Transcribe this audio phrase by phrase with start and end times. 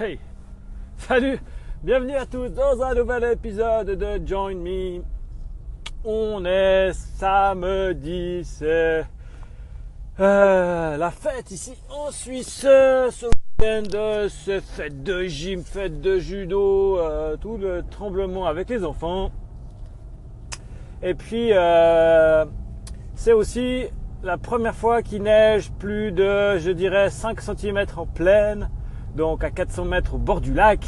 [0.00, 0.20] Hey
[0.96, 1.40] Salut
[1.82, 5.02] Bienvenue à tous dans un nouvel épisode de Join Me.
[6.04, 9.04] On est samedi, c'est
[10.20, 12.60] euh, la fête ici en Suisse.
[12.60, 18.84] Ce week-end, c'est fête de gym, fête de judo, euh, tout le tremblement avec les
[18.84, 19.32] enfants.
[21.02, 22.44] Et puis, euh,
[23.16, 23.86] c'est aussi
[24.22, 28.70] la première fois qu'il neige plus de, je dirais, 5 cm en pleine,
[29.18, 30.80] donc à 400 mètres au bord du lac.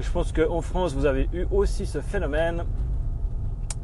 [0.00, 2.64] Je pense qu'en France, vous avez eu aussi ce phénomène.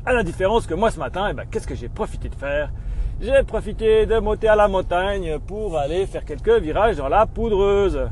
[0.05, 2.73] À la différence que moi, ce matin, eh ben, qu'est-ce que j'ai profité de faire?
[3.20, 8.09] J'ai profité de monter à la montagne pour aller faire quelques virages dans la poudreuse.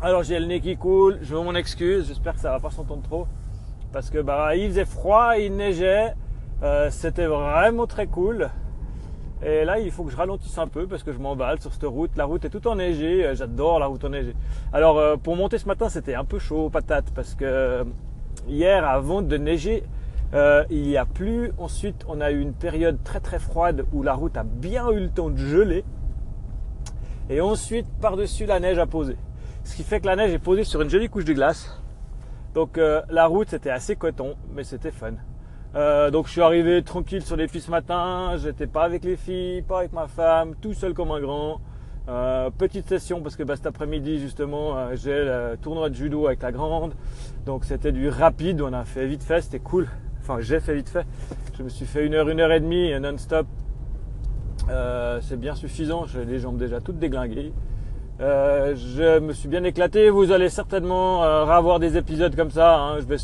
[0.00, 3.02] Alors j'ai le nez qui coule, je mon excuse, j'espère que ça va pas s'entendre
[3.02, 3.26] trop.
[3.92, 6.14] Parce que bah il faisait froid, il neigeait,
[6.62, 8.50] euh, c'était vraiment très cool.
[9.44, 11.84] Et là, il faut que je ralentisse un peu parce que je m'emballe sur cette
[11.84, 12.10] route.
[12.16, 13.24] La route est tout enneigée.
[13.24, 14.34] Euh, j'adore la route enneigée.
[14.72, 17.84] Alors, euh, pour monter ce matin, c'était un peu chaud, patate, parce que euh,
[18.48, 19.84] hier, avant de neiger,
[20.70, 21.52] il y a plu.
[21.58, 25.00] Ensuite, on a eu une période très très froide où la route a bien eu
[25.00, 25.84] le temps de geler.
[27.30, 29.16] Et ensuite, par-dessus, la neige a posé.
[29.62, 31.80] Ce qui fait que la neige est posée sur une jolie couche de glace.
[32.54, 35.14] Donc, la route, c'était assez coton, mais c'était fun.
[35.74, 39.16] Euh, donc je suis arrivé tranquille sur les pistes ce matin, j'étais pas avec les
[39.16, 41.60] filles, pas avec ma femme, tout seul comme un grand.
[42.08, 46.26] Euh, petite session parce que bah, cet après-midi justement euh, j'ai le tournoi de judo
[46.26, 46.94] avec la grande.
[47.44, 49.88] Donc c'était du rapide, on a fait vite fait, c'était cool.
[50.22, 51.06] Enfin j'ai fait vite fait.
[51.58, 53.46] Je me suis fait une heure, une heure et demie non-stop.
[55.20, 57.52] c'est bien suffisant, j'ai les jambes déjà toutes déglinguées.
[58.20, 62.78] je me suis bien éclaté, vous allez certainement revoir des épisodes comme ça.
[62.78, 63.00] Hein.
[63.00, 63.18] Je vais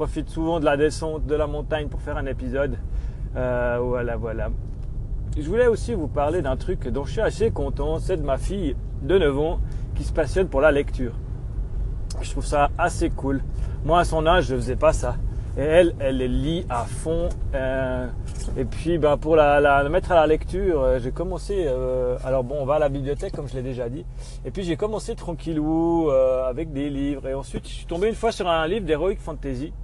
[0.00, 2.78] profite souvent de la descente de la montagne pour faire un épisode.
[3.36, 4.48] Euh, voilà, voilà.
[5.38, 8.38] Je voulais aussi vous parler d'un truc dont je suis assez content, c'est de ma
[8.38, 9.60] fille de 9 ans
[9.94, 11.12] qui se passionne pour la lecture.
[12.22, 13.42] Je trouve ça assez cool.
[13.84, 15.16] Moi, à son âge, je faisais pas ça.
[15.58, 17.28] Et elle, elle lit à fond.
[17.54, 18.06] Euh,
[18.56, 21.68] et puis, bah, pour la, mettre à la lecture, euh, j'ai commencé.
[22.24, 24.06] Alors bon, on va à la bibliothèque, comme je l'ai déjà dit.
[24.46, 27.28] Et puis j'ai commencé tranquillou avec des livres.
[27.28, 29.74] Et ensuite, je suis tombé une fois sur un livre d'heroic fantasy.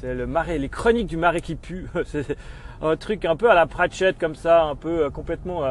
[0.00, 1.88] C'est le marais, les chroniques du marais qui pue.
[2.04, 2.36] C'est
[2.80, 5.62] un truc un peu à la Pratchett comme ça, un peu complètement,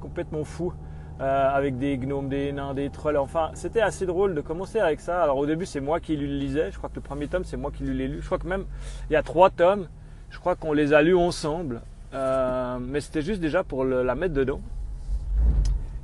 [0.00, 0.72] complètement fou.
[1.18, 3.16] Euh, avec des gnomes, des nains, des trolls.
[3.16, 5.22] Enfin, c'était assez drôle de commencer avec ça.
[5.22, 6.70] Alors au début, c'est moi qui le lisais.
[6.70, 8.18] Je crois que le premier tome, c'est moi qui l'ai lu.
[8.20, 8.66] Je crois que même
[9.08, 9.88] il y a trois tomes.
[10.28, 11.80] Je crois qu'on les a lus ensemble.
[12.12, 14.60] Euh, mais c'était juste déjà pour la mettre dedans.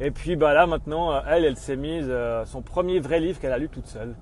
[0.05, 2.13] Et puis bah là maintenant, euh, elle, elle s'est mise
[2.45, 4.15] son premier vrai livre qu'elle a lu toute seule.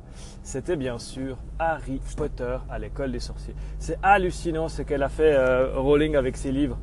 [0.43, 3.55] C'était bien sûr Harry Potter à l'école des sorciers.
[3.79, 5.37] C'est hallucinant ce qu'elle a fait
[5.75, 6.79] Rowling avec ses livres.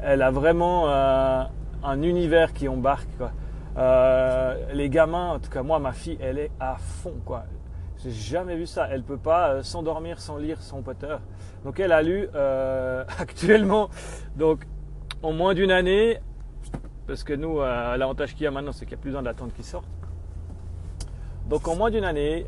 [0.00, 3.08] Elle a vraiment un univers qui embarque.
[3.76, 7.44] Euh, les gamins, en tout cas moi, ma fille, elle est à fond quoi.
[8.02, 8.88] J'ai jamais vu ça.
[8.90, 11.16] Elle peut pas euh, s'endormir sans lire son Potter.
[11.64, 13.88] Donc elle a lu euh, actuellement,
[14.36, 14.64] donc
[15.22, 16.18] en moins d'une année,
[17.06, 19.52] parce que nous, l'avantage qu'il y a maintenant, c'est qu'il n'y a plus besoin d'attendre
[19.52, 19.86] qu'il sorte.
[21.48, 22.46] Donc en moins d'une année,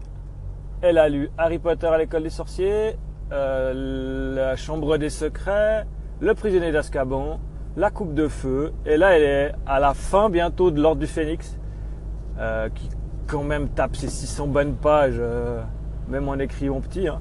[0.82, 2.96] elle a lu Harry Potter à l'école des sorciers,
[3.30, 5.86] La Chambre des secrets,
[6.20, 7.40] Le prisonnier d'Azkaban,
[7.76, 8.72] la coupe de feu.
[8.86, 11.58] Et là, elle est à la fin bientôt de l'ordre du Phénix,
[12.38, 12.88] euh, qui
[13.26, 15.62] quand même tape ses 600 bonnes pages, euh,
[16.08, 17.08] même en écrivant petit.
[17.08, 17.20] Hein.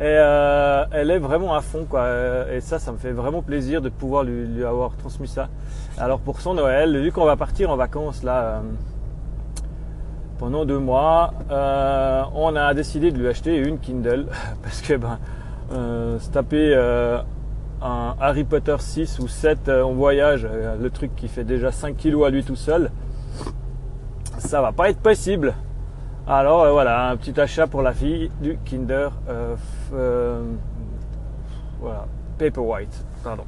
[0.00, 2.08] Et euh, elle est vraiment à fond, quoi.
[2.52, 5.48] Et ça, ça me fait vraiment plaisir de pouvoir lui, avoir transmis ça.
[5.98, 8.62] Alors pour son Noël, vu qu'on va partir en vacances là
[10.38, 14.26] pendant deux mois, on a décidé de lui acheter une Kindle
[14.62, 15.18] parce que ben
[15.70, 16.74] se taper
[17.84, 21.70] un Harry Potter 6 ou 7 euh, en voyage, euh, le truc qui fait déjà
[21.70, 22.90] 5 kilos à lui tout seul,
[24.38, 25.54] ça va pas être possible.
[26.26, 29.10] Alors euh, voilà, un petit achat pour la fille du Kinder,
[31.80, 32.06] voilà,
[32.38, 33.44] Paperwhite, pardon.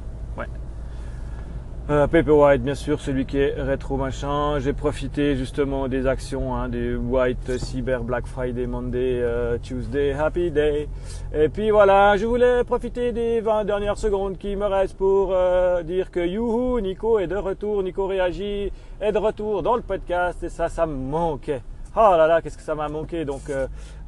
[1.89, 4.59] Euh, Paperwhite, bien sûr, celui qui est rétro machin.
[4.59, 10.51] J'ai profité justement des actions, hein, des White Cyber Black Friday, Monday, euh, Tuesday, Happy
[10.51, 10.89] Day.
[11.33, 15.81] Et puis voilà, je voulais profiter des 20 dernières secondes qui me restent pour euh,
[15.81, 18.69] dire que youhou, Nico est de retour, Nico réagit,
[18.99, 21.61] est de retour dans le podcast et ça, ça me manquait.
[21.99, 23.25] Oh là là, qu'est-ce que ça m'a manqué.
[23.25, 23.51] Donc,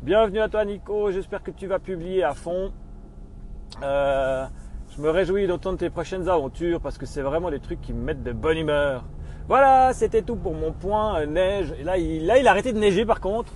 [0.04, 2.72] bienvenue à toi Nico, j'espère que tu vas publier à fond.
[3.82, 4.46] Euh,
[4.96, 8.04] je me réjouis d'entendre tes prochaines aventures parce que c'est vraiment des trucs qui me
[8.04, 9.06] mettent de bonne humeur.
[9.48, 11.74] Voilà, c'était tout pour mon point euh, neige.
[11.84, 13.52] Là, il, là, il a arrêté de neiger par contre.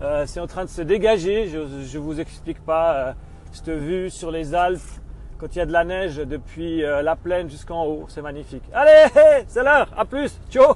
[0.00, 1.48] Euh, c'est en train de se dégager.
[1.48, 3.12] Je ne vous explique pas euh,
[3.52, 4.80] cette vue sur les Alpes
[5.38, 8.04] quand il y a de la neige depuis la plaine jusqu'en haut.
[8.06, 8.62] C'est magnifique.
[8.72, 9.08] Allez,
[9.48, 9.88] c'est l'heure.
[9.96, 10.38] À plus.
[10.48, 10.74] Ciao.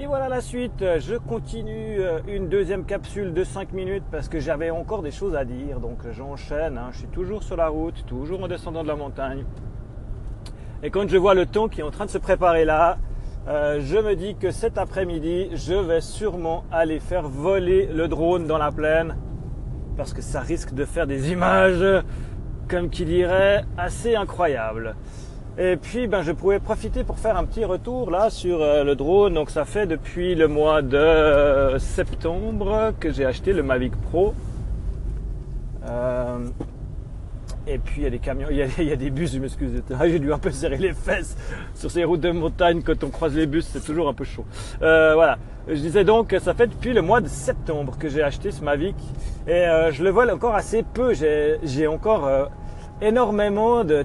[0.00, 0.84] Et voilà la suite.
[1.00, 5.34] Je continue euh, une deuxième capsule de 5 minutes parce que j'avais encore des choses
[5.34, 5.80] à dire.
[5.80, 6.78] Donc j'enchaîne.
[6.78, 6.90] Hein.
[6.92, 9.44] Je suis toujours sur la route, toujours en descendant de la montagne.
[10.84, 12.98] Et quand je vois le temps qui est en train de se préparer là,
[13.48, 18.46] euh, je me dis que cet après-midi, je vais sûrement aller faire voler le drone
[18.46, 19.16] dans la plaine
[19.96, 22.04] parce que ça risque de faire des images,
[22.68, 24.94] comme qui dirait, assez incroyables.
[25.60, 28.94] Et puis, ben, je pouvais profiter pour faire un petit retour là sur euh, le
[28.94, 29.34] drone.
[29.34, 34.34] Donc, ça fait depuis le mois de septembre que j'ai acheté le Mavic Pro.
[35.84, 36.38] Euh,
[37.66, 40.18] et puis il y a des camions, il y a, des bus, je m'excuse, j'ai
[40.20, 41.36] dû un peu serrer les fesses
[41.74, 44.44] sur ces routes de montagne quand on croise les bus, c'est toujours un peu chaud.
[44.82, 48.52] Euh, voilà, je disais donc, ça fait depuis le mois de septembre que j'ai acheté
[48.52, 48.96] ce Mavic
[49.46, 51.14] et je le vole encore assez peu.
[51.14, 52.50] J'ai encore
[53.00, 54.04] énormément de,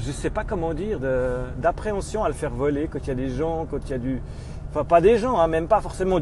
[0.00, 0.98] je sais pas comment dire,
[1.58, 3.98] d'appréhension à le faire voler quand il y a des gens, quand il y a
[3.98, 4.22] du,
[4.70, 6.18] enfin pas des gens, hein, même pas forcément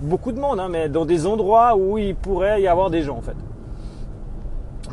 [0.00, 3.16] beaucoup de monde, hein, mais dans des endroits où il pourrait y avoir des gens
[3.16, 3.36] en fait.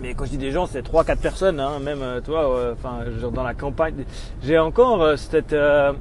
[0.01, 3.31] Mais quand je dis des gens, c'est 3-4 personnes, hein, même euh, toi, enfin, genre
[3.31, 4.05] dans la campagne.
[4.41, 5.93] J'ai encore euh, cette, euh,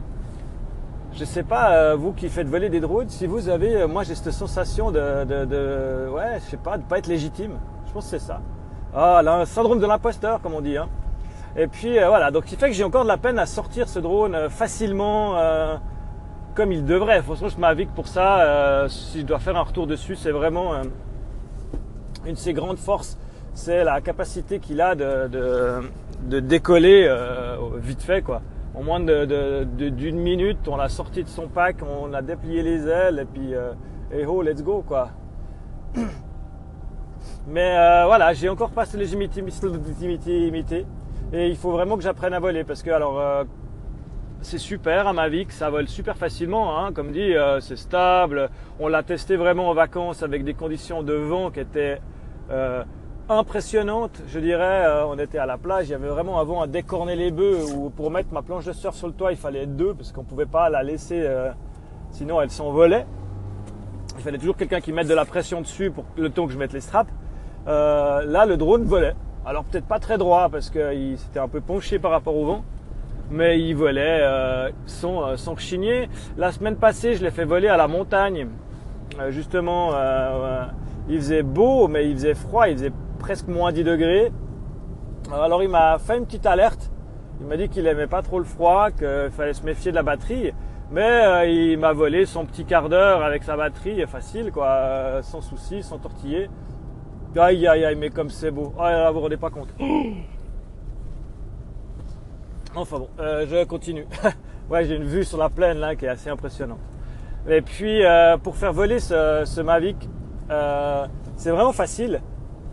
[1.12, 4.32] je sais pas, vous qui faites voler des drones, si vous avez, moi j'ai cette
[4.32, 7.52] sensation de, ouais, je sais pas, de pas être légitime.
[7.86, 8.40] Je pense que c'est ça.
[8.94, 10.76] Ah, là, syndrome de l'imposteur, comme on dit.
[10.76, 10.88] Hein.
[11.56, 13.88] Et puis voilà, donc ce qui fait que j'ai encore de la peine à sortir
[13.88, 15.34] ce drone facilement,
[16.54, 17.22] comme il devrait.
[17.22, 18.86] Franchement, je m'avique pour ça.
[18.88, 20.74] si je dois faire un retour dessus, c'est vraiment
[22.24, 23.18] une de ses grandes forces
[23.54, 28.42] c'est la capacité qu'il a de, décoller euh, vite fait quoi.
[28.74, 33.18] En moins d'une minute, on l'a sorti de son pack, on a déplié les ailes
[33.18, 33.72] et puis euh,
[34.12, 35.10] et oh let's go quoi.
[37.48, 39.42] Mais euh, voilà, j'ai encore pas cette légitimité
[41.32, 43.22] et il faut vraiment que j'apprenne à voler parce que alors
[44.42, 46.92] c'est super à ma vie, que ça vole super facilement, hein.
[46.92, 48.50] comme dit, c'est stable.
[48.78, 52.00] On l'a testé vraiment en vacances avec des conditions de vent qui étaient
[53.30, 54.84] impressionnante, je dirais.
[54.84, 57.72] Euh, on était à la plage, il y avait vraiment avant à décorner les bœufs
[57.74, 60.12] ou pour mettre ma planche de surf sur le toit, il fallait être deux parce
[60.12, 61.50] qu'on pouvait pas la laisser, euh,
[62.10, 63.06] sinon elle s'envolait.
[64.18, 66.58] Il fallait toujours quelqu'un qui mette de la pression dessus pour le temps que je
[66.58, 67.10] mette les straps.
[67.68, 69.14] Euh, là, le drone volait.
[69.46, 72.64] Alors peut-être pas très droit parce qu'il s'était un peu penché par rapport au vent,
[73.30, 74.22] mais il volait
[74.86, 76.08] sans, sans chigner.
[76.36, 78.48] La semaine passée, je l'ai fait voler à la montagne.
[79.30, 79.92] justement,
[81.08, 84.30] il faisait beau, mais il faisait froid, il faisait presque moins 10 degrés.
[85.32, 86.90] Alors il m'a fait une petite alerte.
[87.40, 90.02] Il m'a dit qu'il aimait pas trop le froid, qu'il fallait se méfier de la
[90.02, 90.52] batterie.
[90.90, 95.22] Mais euh, il m'a volé son petit quart d'heure avec sa batterie, facile quoi, euh,
[95.22, 96.50] sans souci, sans tortiller.
[97.36, 98.72] Aïe aïe aïe, mais comme c'est beau.
[98.76, 99.68] Oh là vous vous rendez pas compte.
[102.76, 104.06] Enfin bon, euh, je continue.
[104.70, 106.78] ouais, j'ai une vue sur la plaine là qui est assez impressionnante.
[107.48, 108.02] Et puis
[108.42, 110.08] pour faire voler ce, Mavic,
[111.36, 112.20] c'est vraiment facile.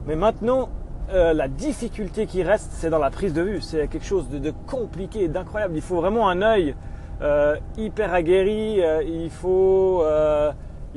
[0.06, 0.70] Mais maintenant,
[1.14, 3.62] euh, la difficulté qui reste, c'est dans la prise de vue.
[3.62, 5.76] C'est quelque chose de, compliqué, d'incroyable.
[5.76, 6.76] Il faut vraiment un œil
[7.22, 8.84] euh, hyper aguerri.
[8.84, 10.04] Euh, il faut,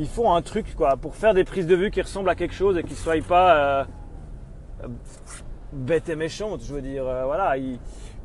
[0.01, 2.55] il faut un truc quoi pour faire des prises de vue qui ressemblent à quelque
[2.55, 3.87] chose et qui ne soient pas
[5.73, 6.63] bêtes et méchantes.
[6.67, 7.55] Je veux dire, voilà.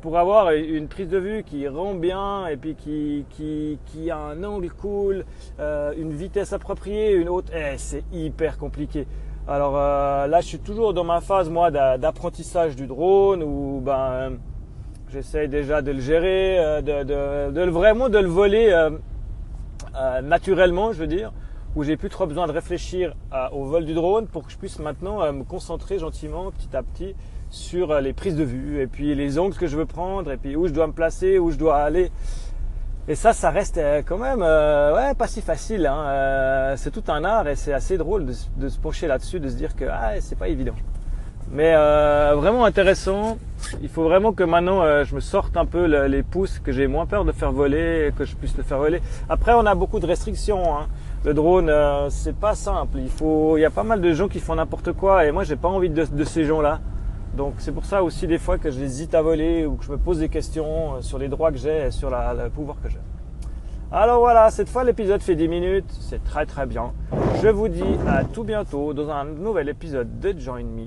[0.00, 4.18] pour avoir une prise de vue qui rend bien et puis qui, qui, qui a
[4.18, 5.24] un angle cool,
[5.58, 9.06] une vitesse appropriée, une haute, eh, c'est hyper compliqué.
[9.48, 14.38] Alors euh, là, je suis toujours dans ma phase moi d'apprentissage du drone où ben
[15.12, 18.90] j'essaye déjà de le gérer, euh, de, de, vraiment de le voler euh,
[20.20, 21.32] naturellement, je veux dire,
[21.76, 23.14] où j'ai plus trop besoin de réfléchir
[23.52, 27.14] au vol du drone pour que je puisse maintenant me concentrer gentiment, petit à petit,
[27.50, 30.56] sur les prises de vue et puis les angles que je veux prendre et puis
[30.56, 32.10] où je dois me placer, où je dois aller.
[33.08, 35.86] Et ça, ça reste euh, quand même euh, ouais, pas si facile.
[35.86, 36.06] Hein.
[36.06, 39.54] Euh, c'est tout un art et c'est assez drôle de, se pencher là-dessus, de se
[39.54, 40.74] dire que ah, c'est pas évident.
[41.52, 41.74] Mais
[42.34, 43.38] vraiment intéressant.
[43.80, 47.06] Il faut vraiment que maintenant je me sorte un peu les pouces, que j'ai moins
[47.06, 49.00] peur de faire voler, que je puisse le faire voler.
[49.28, 50.76] Après, on a beaucoup de restrictions.
[50.76, 50.88] Hein.
[51.24, 51.72] Le drone,
[52.10, 52.98] c'est pas simple.
[52.98, 55.44] Il faut, il y a pas mal de gens qui font n'importe quoi et moi,
[55.44, 56.80] j'ai pas envie de, de ces gens-là.
[57.36, 59.98] Donc c'est pour ça aussi des fois que j'hésite à voler ou que je me
[59.98, 63.00] pose des questions euh, sur les droits que j'ai et sur le pouvoir que j'ai.
[63.92, 66.94] Alors voilà, cette fois l'épisode fait 10 minutes, c'est très très bien.
[67.42, 70.86] Je vous dis à tout bientôt dans un nouvel épisode de Join Me.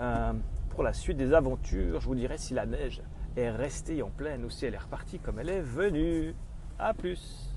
[0.00, 0.32] Euh,
[0.70, 3.00] pour la suite des aventures, je vous dirai si la neige
[3.36, 6.34] est restée en pleine ou si elle est repartie comme elle est venue.
[6.80, 7.51] A plus